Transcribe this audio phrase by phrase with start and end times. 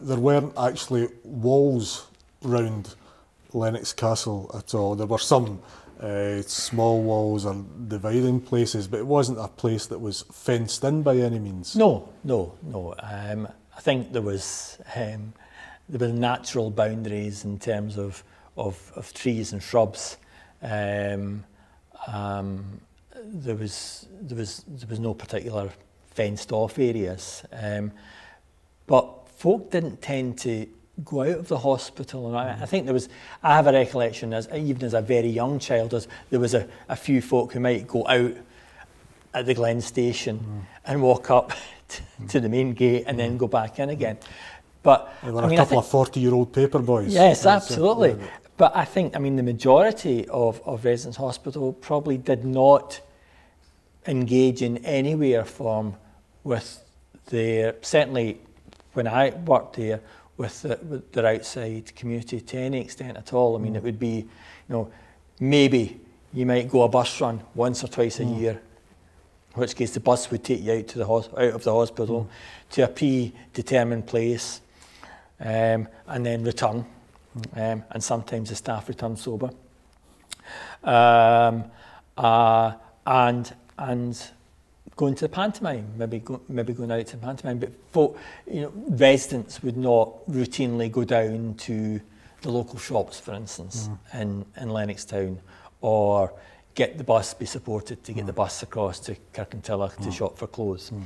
[0.00, 2.06] There weren't actually walls
[2.42, 2.94] round
[3.52, 4.94] Lennox Castle at all.
[4.94, 5.60] There were some
[6.00, 11.02] uh, small walls or dividing places, but it wasn't a place that was fenced in
[11.02, 11.76] by any means.
[11.76, 12.94] No, no, no.
[12.98, 15.34] Um, I think there was um,
[15.88, 18.24] there were natural boundaries in terms of
[18.56, 20.16] of, of trees and shrubs.
[20.62, 21.44] Um,
[22.06, 22.80] um,
[23.24, 25.70] there was there was there was no particular
[26.10, 27.92] fenced off areas, um,
[28.86, 30.68] but folk didn't tend to
[31.04, 32.28] go out of the hospital.
[32.28, 33.08] And I, I think there was,
[33.42, 36.68] I have a recollection as even as a very young child, as there was a,
[36.88, 38.36] a few folk who might go out
[39.34, 40.60] at the Glen station mm.
[40.84, 41.52] and walk up
[41.88, 43.18] to, to the main gate and mm.
[43.18, 44.16] then go back in again.
[44.84, 47.12] But there were I mean, a couple of forty-year-old paper boys.
[47.12, 48.10] Yes, absolutely.
[48.10, 48.26] Yeah.
[48.56, 53.00] But I think, I mean, the majority of, of residents' hospital probably did not
[54.06, 55.94] engage in any way or form
[56.44, 56.84] with
[57.26, 58.40] their, certainly
[58.94, 60.00] when I worked there,
[60.36, 63.56] with, the, with their outside community to any extent at all.
[63.56, 63.76] I mean, mm.
[63.76, 64.26] it would be, you
[64.68, 64.90] know,
[65.38, 66.00] maybe
[66.32, 68.40] you might go a bus run once or twice a mm.
[68.40, 68.60] year,
[69.54, 72.24] in which case the bus would take you out to the out of the hospital
[72.24, 72.70] mm.
[72.70, 74.60] to a predetermined place,
[75.40, 76.84] um, and then return.
[77.36, 77.72] Mm.
[77.72, 79.50] Um, and sometimes the staff return sober.
[80.82, 81.64] Um,
[82.16, 82.72] uh,
[83.06, 84.30] and and
[84.96, 87.58] going to the pantomime, maybe go, maybe going out to the pantomime.
[87.58, 88.18] But folk,
[88.50, 92.00] you know, residents would not routinely go down to
[92.42, 94.20] the local shops, for instance, mm.
[94.20, 95.38] in, in Lennoxtown,
[95.80, 96.32] or
[96.74, 98.26] get the bus be supported to get mm.
[98.26, 100.04] the bus across to Kirkintilloch mm.
[100.04, 100.90] to shop for clothes.
[100.90, 101.02] Mm.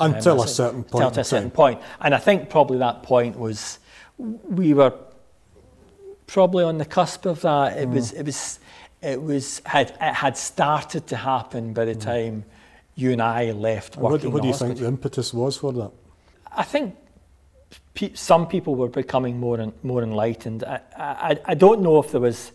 [0.00, 1.04] Until um, a certain point.
[1.04, 1.80] Until a certain point.
[2.00, 3.78] And I think probably that point was,
[4.16, 4.94] we were
[6.26, 7.76] probably on the cusp of that.
[7.76, 7.94] It mm.
[7.94, 8.60] was, it was,
[9.02, 12.00] it was, had, it had started to happen by the mm.
[12.00, 12.44] time
[12.98, 14.32] you and I left working.
[14.32, 15.92] What, what do you think the impetus was for that?
[16.50, 16.96] I think
[17.94, 20.64] pe- some people were becoming more and more enlightened.
[20.64, 22.50] I, I, I don't know if there was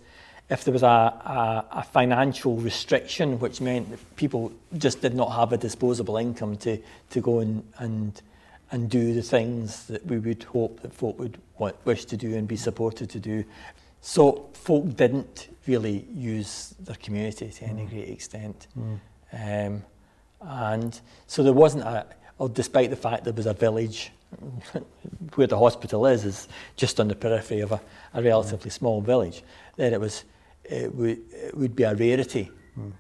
[0.49, 5.31] if there was a, a, a, financial restriction, which meant that people just did not
[5.31, 6.77] have a disposable income to,
[7.09, 8.21] to go and, and,
[8.69, 12.35] and do the things that we would hope that folk would want, wish to do
[12.35, 13.45] and be supported to do.
[14.01, 17.89] So folk didn't really use their community to any mm.
[17.89, 18.67] great extent.
[18.77, 18.99] Mm.
[19.33, 19.83] Um,
[20.43, 22.05] and so there wasn't a,
[22.37, 24.11] or despite the fact there was a village
[25.35, 27.81] where the hospital is, is just on the periphery of a,
[28.13, 28.73] a relatively mm.
[28.73, 29.43] small village,
[29.75, 30.23] then it was,
[30.63, 32.51] it would, it would be a rarity.
[32.77, 32.91] Mm.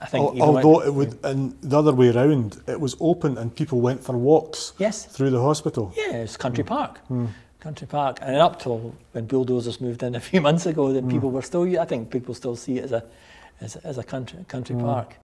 [0.00, 3.80] I think although it would, and the other way around, it was open and people
[3.80, 5.04] went for walks yes.
[5.04, 5.92] through the hospital.
[5.96, 6.68] Yeah, it's Country mm.
[6.68, 7.00] Park.
[7.10, 7.28] Mm.
[7.60, 11.10] Country Park, and up till when bulldozers moved in a few months ago, then mm.
[11.10, 11.78] people were still.
[11.78, 13.04] I think people still see it as a
[13.60, 14.80] as, as a country country mm.
[14.80, 15.16] park.